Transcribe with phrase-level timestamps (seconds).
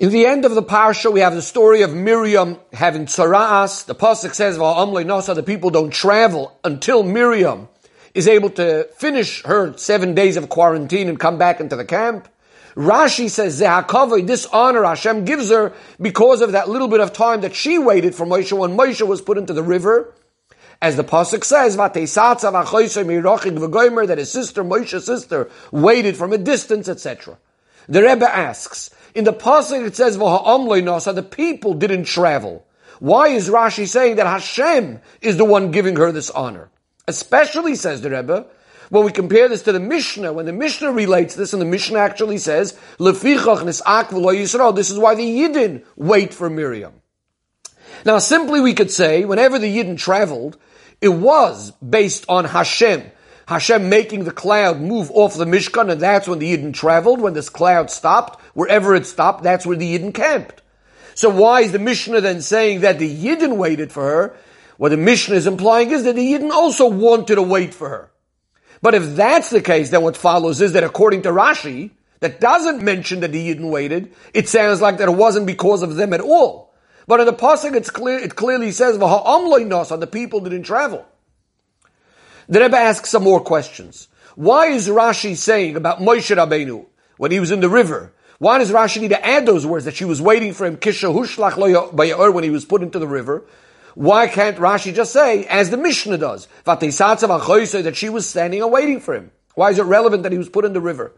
[0.00, 3.84] In the end of the parsha, we have the story of Miriam having tzaraas.
[3.84, 7.68] The pasuk says, "Nasa." The people don't travel until Miriam
[8.14, 12.28] is able to finish her seven days of quarantine and come back into the camp.
[12.74, 17.42] Rashi says, "Zehakavoi." This honor Hashem gives her because of that little bit of time
[17.42, 20.14] that she waited for Moshe when Moshe was put into the river.
[20.80, 22.10] As the pasuk says, that his
[24.32, 27.36] sister, Moshe's sister, waited from a distance, etc.
[27.86, 32.66] The Rebbe asks, in the pasuk it says nasa the people didn't travel.
[32.98, 36.70] Why is Rashi saying that Hashem is the one giving her this honor?
[37.08, 38.46] Especially says the Rebbe
[38.90, 41.98] when we compare this to the Mishnah, when the Mishnah relates this, and the Mishnah
[41.98, 46.94] actually says, nis'ak Yisrael, this is why the Yidden wait for Miriam.
[48.04, 50.58] Now simply we could say, whenever the Yidden traveled,
[51.00, 53.04] it was based on Hashem.
[53.46, 57.20] Hashem making the cloud move off the Mishkan, and that's when the Yidden traveled.
[57.20, 60.60] When this cloud stopped, wherever it stopped, that's where the Yidden camped.
[61.14, 64.36] So why is the Mishnah then saying that the Yidden waited for her?
[64.76, 68.10] What the Mishnah is implying is that the Yidden also wanted to wait for her.
[68.82, 72.82] But if that's the case, then what follows is that according to Rashi, that doesn't
[72.82, 76.20] mention that the Yidden waited, it sounds like that it wasn't because of them at
[76.20, 76.72] all.
[77.06, 81.06] But in the Pasuk, it's clear, it clearly says, the people didn't travel.
[82.48, 84.08] The Rebbe asks some more questions.
[84.36, 88.12] Why is Rashi saying about Moshe Rabbeinu when he was in the river?
[88.40, 91.14] Why does Rashi need to add those words that she was waiting for him kisha
[91.14, 93.44] hushlach lo when he was put into the river?
[93.94, 98.98] Why can't Rashi just say, as the Mishnah does, that she was standing and waiting
[99.00, 99.30] for him?
[99.56, 101.12] Why is it relevant that he was put in the river?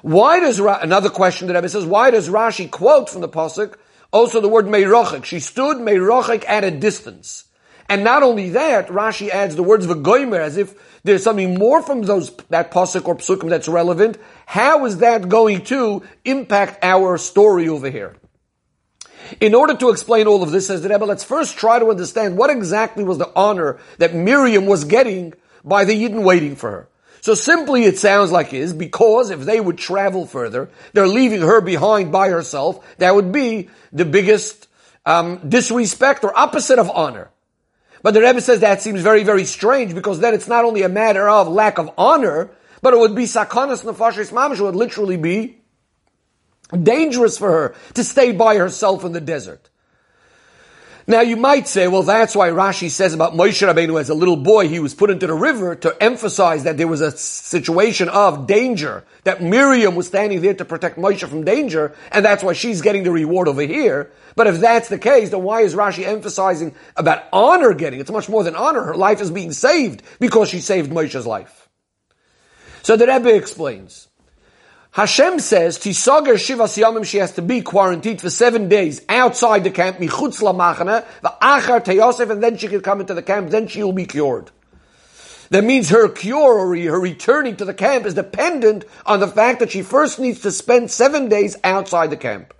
[0.00, 1.86] Why does another question that Rebbe says?
[1.86, 3.74] Why does Rashi quote from the pasuk
[4.10, 5.24] also the word meirochik?
[5.24, 7.44] She stood meirochik at a distance.
[7.88, 12.02] And not only that, Rashi adds the words v'goimer as if there's something more from
[12.02, 14.18] those that pasuk or psukim that's relevant.
[14.46, 18.16] How is that going to impact our story over here?
[19.40, 22.36] In order to explain all of this, says the Rebbe, let's first try to understand
[22.36, 25.32] what exactly was the honor that Miriam was getting
[25.64, 26.88] by the Yidden waiting for her.
[27.20, 31.60] So simply it sounds like is because if they would travel further, they're leaving her
[31.60, 32.84] behind by herself.
[32.98, 34.66] That would be the biggest
[35.06, 37.30] um, disrespect or opposite of honor.
[38.02, 40.88] But the Rebbe says that seems very, very strange because then it's not only a
[40.88, 45.16] matter of lack of honor, but it would be sakanas nefashis mamish, it would literally
[45.16, 45.58] be
[46.82, 49.70] dangerous for her to stay by herself in the desert.
[51.06, 54.36] Now you might say, well, that's why Rashi says about Moshe Rabbeinu as a little
[54.36, 58.46] boy, he was put into the river to emphasize that there was a situation of
[58.46, 62.82] danger, that Miriam was standing there to protect Moshe from danger, and that's why she's
[62.82, 64.12] getting the reward over here.
[64.36, 67.98] But if that's the case, then why is Rashi emphasizing about honor getting?
[67.98, 68.82] It's much more than honor.
[68.82, 71.68] Her life is being saved because she saved Moshe's life.
[72.82, 74.08] So the Rebbe explains.
[74.92, 79.70] Hashem says, Tisager Shivas Yamim, she has to be quarantined for seven days outside the
[79.70, 83.82] camp, Michutz Lamachana, Achar Teyosef, and then she can come into the camp, then she
[83.82, 84.50] will be cured.
[85.48, 89.60] That means her cure or her returning to the camp is dependent on the fact
[89.60, 92.52] that she first needs to spend seven days outside the camp.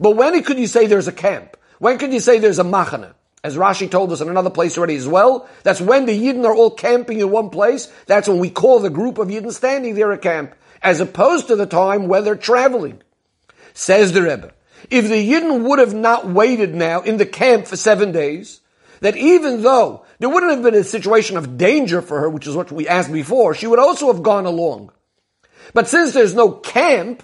[0.00, 1.56] But when could you say there's a camp?
[1.78, 3.14] When could you say there's a machana?
[3.44, 6.54] As Rashi told us in another place already as well, that's when the Yidden are
[6.54, 7.86] all camping in one place.
[8.06, 11.56] That's when we call the group of Yidden standing there a camp as opposed to
[11.56, 13.02] the time when they're traveling.
[13.74, 14.52] Says the Rebbe,
[14.90, 18.60] if the Yidden would have not waited now in the camp for seven days,
[19.00, 22.56] that even though there wouldn't have been a situation of danger for her, which is
[22.56, 24.90] what we asked before, she would also have gone along.
[25.74, 27.22] But since there's no camp,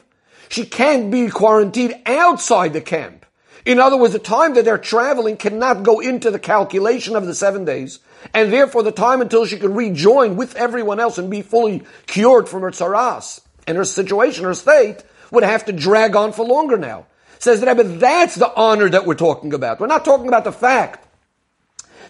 [0.48, 3.26] she can't be quarantined outside the camp.
[3.65, 7.34] In other words, the time that they're traveling cannot go into the calculation of the
[7.34, 7.98] seven days,
[8.34, 12.48] and therefore the time until she can rejoin with everyone else and be fully cured
[12.48, 16.77] from her tsaras and her situation, her state, would have to drag on for longer
[16.77, 17.07] now.
[17.39, 19.81] Says the Rebbe, that's the honor that we're talking about.
[19.81, 21.07] We're not talking about the fact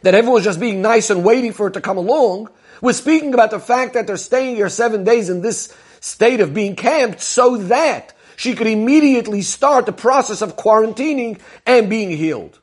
[0.03, 2.51] that everyone's just being nice and waiting for it to come along.
[2.81, 6.53] We're speaking about the fact that they're staying here seven days in this state of
[6.53, 12.61] being camped so that she could immediately start the process of quarantining and being healed.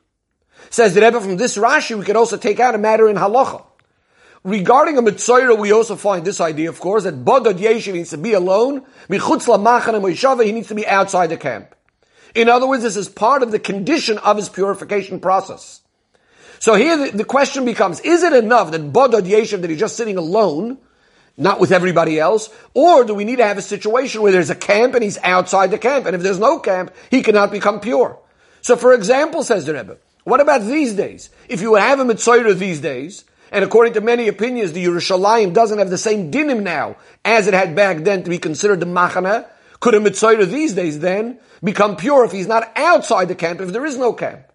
[0.70, 3.64] Says the Rebbe from this Rashi, we could also take out a matter in halacha.
[4.44, 8.18] Regarding a Mitzayra, we also find this idea, of course, that Bodad Yeshiv needs to
[8.18, 11.74] be alone, Michutz Lamachan he needs to be outside the camp.
[12.34, 15.82] In other words, this is part of the condition of his purification process.
[16.58, 19.96] So here the, the question becomes, is it enough that Bodad Yeshiv, that he's just
[19.96, 20.78] sitting alone,
[21.36, 24.56] not with everybody else, or do we need to have a situation where there's a
[24.56, 28.18] camp and he's outside the camp, and if there's no camp, he cannot become pure?
[28.60, 31.30] So for example, says the Rebbe, what about these days?
[31.48, 35.78] If you have a Mitzayra these days, and according to many opinions, the Yerushalayim doesn't
[35.78, 39.46] have the same dinim now as it had back then to be considered the machana.
[39.78, 43.70] Could a Metzora these days then become pure if he's not outside the camp, if
[43.70, 44.46] there is no camp?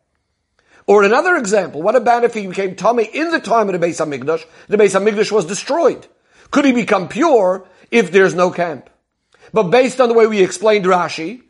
[0.87, 4.03] Or another example, what about if he became tomei in the time of the Beis
[4.03, 4.43] HaMikdash?
[4.67, 6.07] The Beis HaMikdash was destroyed.
[6.49, 8.89] Could he become pure if there's no camp?
[9.53, 11.43] But based on the way we explained Rashi,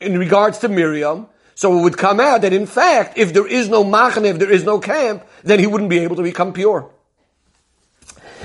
[0.00, 1.28] in regards to Miriam,
[1.58, 4.48] so it would come out that in fact, if there is no machane, if there
[4.48, 6.88] is no camp, then he wouldn't be able to become pure.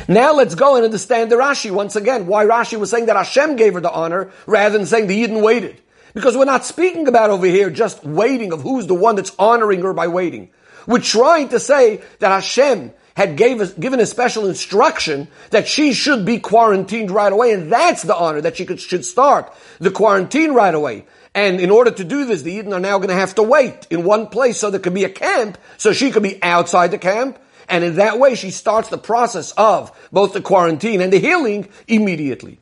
[0.07, 2.25] Now let's go and understand the Rashi once again.
[2.25, 5.43] Why Rashi was saying that Hashem gave her the honor rather than saying the Yidden
[5.43, 5.79] waited.
[6.15, 9.83] Because we're not speaking about over here just waiting of who's the one that's honoring
[9.83, 10.49] her by waiting.
[10.87, 16.25] We're trying to say that Hashem had gave given a special instruction that she should
[16.25, 20.53] be quarantined right away, and that's the honor that she could, should start the quarantine
[20.53, 21.05] right away.
[21.35, 23.87] And in order to do this, the Yidden are now going to have to wait
[23.89, 26.97] in one place so there could be a camp, so she could be outside the
[26.97, 27.39] camp,
[27.69, 31.69] and in that way she starts the process of both the quarantine and the healing
[31.87, 32.59] immediately.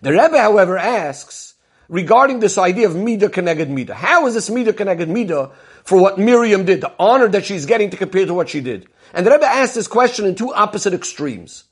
[0.00, 1.54] The Rebbe, however, asks,
[1.88, 3.94] regarding this idea of Mida Keneged Mida.
[3.94, 5.50] How is this Mida Keneged Mida
[5.84, 8.88] for what Miriam did, the honor that she's getting to compare to what she did?
[9.12, 11.64] And the Rebbe asked this question in two opposite extremes.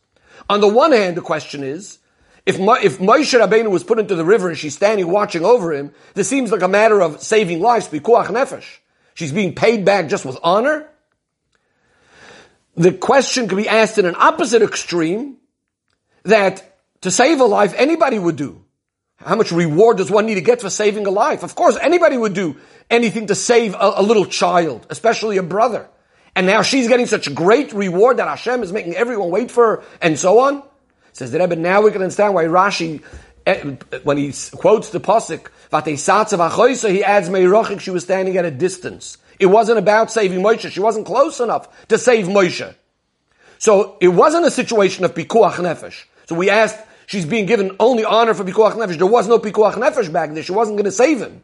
[0.48, 1.98] On the one hand, the question is,
[2.46, 5.92] if, if Moshe Rabbeinu was put into the river and she's standing watching over him,
[6.14, 8.78] this seems like a matter of saving lives, pikuach nefesh.
[9.14, 10.88] She's being paid back just with honor.
[12.76, 15.36] The question could be asked in an opposite extreme,
[16.24, 18.64] that to save a life, anybody would do.
[19.16, 21.42] How much reward does one need to get for saving a life?
[21.42, 22.56] Of course, anybody would do
[22.88, 25.88] anything to save a, a little child, especially a brother.
[26.40, 29.82] And now she's getting such great reward that Hashem is making everyone wait for her,
[30.00, 30.62] and so on.
[31.12, 33.02] Says the Rebbe, now we can understand why Rashi,
[33.44, 35.48] eh, when he quotes the Pasuk,
[36.90, 39.18] he adds Meirochik, she was standing at a distance.
[39.38, 40.70] It wasn't about saving Moshe.
[40.70, 42.74] She wasn't close enough to save Moshe.
[43.58, 46.04] So it wasn't a situation of pikuach nefesh.
[46.24, 48.96] So we asked, she's being given only honor for Pikuach Nefesh.
[48.96, 50.42] There was no Pikuach Nefesh back there.
[50.42, 51.42] She wasn't going to save him.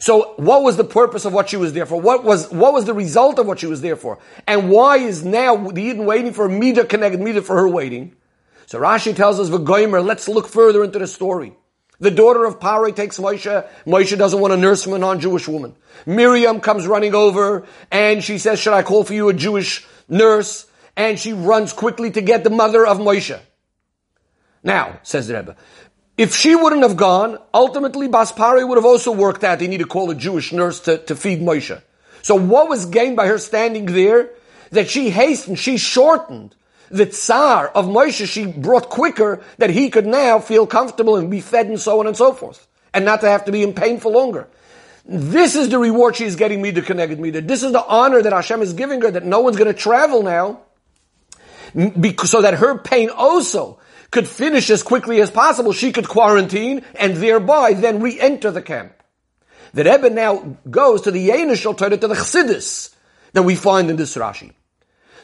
[0.00, 2.00] So what was the purpose of what she was there for?
[2.00, 4.18] What was, what was the result of what she was there for?
[4.46, 8.16] And why is now the Yidden waiting for Mida Keneged Mida for her waiting?
[8.64, 11.52] So Rashi tells us, V'goimer, let's look further into the story.
[11.98, 13.68] The daughter of Paroh takes Moshe.
[13.84, 15.76] Moshe doesn't want to nurse from a non-Jewish woman.
[16.06, 20.66] Miriam comes running over and she says, should I call for you a Jewish nurse?
[20.96, 23.38] And she runs quickly to get the mother of Moshe.
[24.62, 25.56] Now, says the Rebbe,
[26.20, 29.78] if she wouldn't have gone, ultimately Bas Paroh would have also worked out they need
[29.78, 31.80] to call a Jewish nurse to, to feed Moshe.
[32.20, 34.28] So what was gained by her standing there?
[34.70, 36.54] That she hastened, she shortened
[36.90, 41.40] the tsar of Moshe, she brought quicker that he could now feel comfortable and be
[41.40, 42.66] fed and so on and so forth.
[42.92, 44.46] And not to have to be in pain for longer.
[45.06, 47.40] This is the reward she's getting Mida Keneged Mida.
[47.40, 50.22] This is the honor that Hashem is giving her that no one's going to travel
[50.22, 50.60] now.
[52.24, 53.78] So that her pain also
[54.10, 58.92] could finish as quickly as possible, she could quarantine and thereby then re-enter the camp.
[59.72, 62.94] The Rebbe now goes to the Yeina Shel Torah, to the Chassidus
[63.32, 64.52] that we find in this Rashi.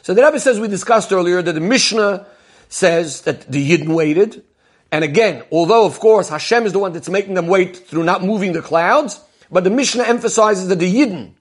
[0.03, 2.27] So the Rebbe says we discussed earlier that the Mishnah
[2.69, 4.43] says that the Yidden waited.
[4.89, 8.23] And again, although of course Hashem is the one that's making them wait through not
[8.23, 9.19] moving the clouds,
[9.51, 11.33] but the Mishnah emphasizes that the Yidden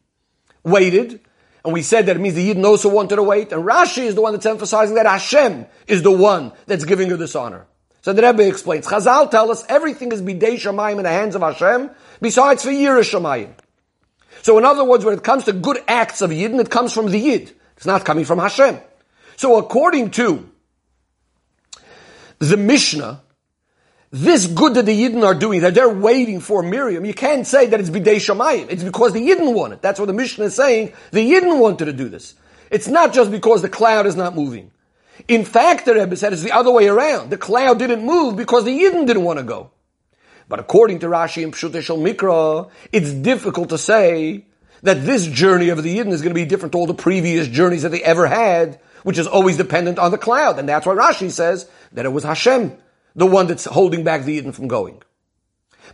[0.64, 1.20] waited
[1.66, 3.50] and we said that it means the Yidden also wanted to wait.
[3.50, 7.16] And Rashi is the one that's emphasizing that Hashem is the one that's giving her
[7.16, 7.66] this honor.
[8.02, 11.42] So the Rebbe explains, Chazal tell us everything is bidei shamayim in the hands of
[11.42, 11.90] Hashem,
[12.20, 13.52] besides for Yiras shamayim.
[14.42, 17.10] So in other words, when it comes to good acts of Yidden, it comes from
[17.10, 17.52] the Yid.
[17.76, 18.78] It's not coming from Hashem.
[19.34, 20.48] So according to
[22.38, 23.22] the Mishnah,
[24.10, 27.66] this good that the Yidden are doing, that they're waiting for Miriam, you can't say
[27.66, 28.70] that it's Bidei Shamayim.
[28.70, 29.82] It's because the Yidden want it.
[29.82, 30.92] That's what the Mishnah is saying.
[31.10, 32.34] The Yidden wanted to do this.
[32.70, 34.70] It's not just because the cloud is not moving.
[35.28, 37.30] In fact, the Rebbe said it's the other way around.
[37.30, 39.70] The cloud didn't move because the Yidden didn't want to go.
[40.48, 44.46] But according to Rashi and Pshuto Shel Mikra, it's difficult to say
[44.82, 47.48] that this journey of the Yidden is going to be different to all the previous
[47.48, 50.58] journeys that they ever had, which is always dependent on the cloud.
[50.58, 52.76] And that's why Rashi says that it was Hashem
[53.16, 55.02] the one that's holding back the Yidden from going.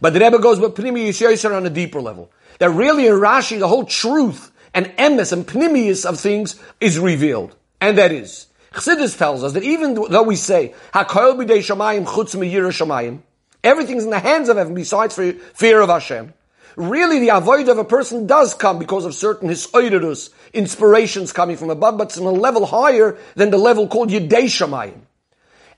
[0.00, 2.30] But the Rebbe goes with Pnimi Yisrael on a deeper level.
[2.58, 7.54] That really in Rashi, the whole truth and emes and pnimius of things is revealed.
[7.80, 12.38] And that is, Chassidus tells us that even though we say, HaKoil b'dei shamayim chutz
[12.38, 13.20] me'yira shamayim,
[13.62, 15.18] everything's in the hands of heaven besides
[15.54, 16.32] fear of Hashem.
[16.74, 21.68] Really, the avoid of a person does come because of certain hisoidus, inspirations coming from
[21.68, 25.00] above, but it's on a level higher than the level called Yidei Shamayim.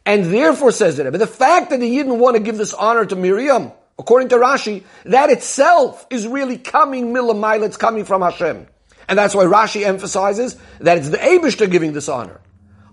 [0.07, 3.07] And therefore, says the Rebbe, the fact that he didn't want to give this honor
[3.07, 8.67] to Miriam, according to Rashi, that itself is really coming milamayla, it's coming from Hashem.
[9.09, 12.41] And that's why Rashi emphasizes that it's the Aibershter giving this honor.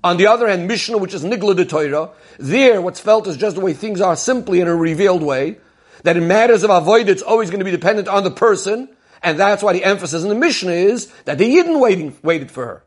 [0.04, 3.56] On the other hand, Mishnah, which is Nigla de Torah, there what's felt is just
[3.56, 5.58] the way things are simply in a revealed way.
[6.04, 8.90] that in matters of avoid, it's always going to be dependent on the person,
[9.22, 12.66] and that's why the emphasis in the Mishnah is that the Yidden waiting, waited for
[12.66, 12.84] her.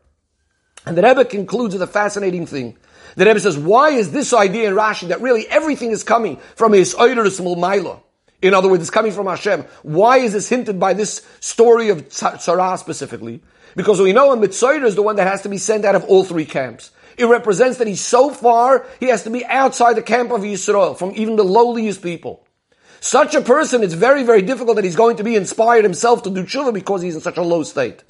[0.85, 2.77] And the Rebbe concludes with a fascinating thing.
[3.15, 6.73] The Rebbe says, why is this idea in Rashi that really everything is coming from
[6.73, 8.01] his Oideris Mulmaila?
[8.41, 9.65] In other words, it's coming from Hashem.
[9.83, 13.41] Why is this hinted by this story of tzaraas specifically?
[13.75, 16.03] Because we know a Metzora is the one that has to be sent out of
[16.05, 16.91] all three camps.
[17.17, 20.97] It represents that he's so far, he has to be outside the camp of Yisrael,
[20.97, 22.45] from even the lowliest people.
[22.99, 26.29] Such a person, it's very, very difficult that he's going to be inspired himself to
[26.29, 28.03] do tshuva because he's in such a low state.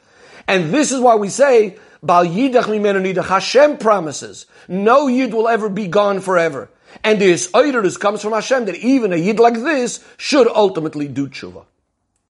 [0.47, 5.69] And this is why we say, Bal Yidach Mimenu Hashem promises, no Yid will ever
[5.69, 6.69] be gone forever.
[7.03, 11.27] And this Oidurus comes from Hashem that even a Yid like this should ultimately do
[11.27, 11.65] tshuva.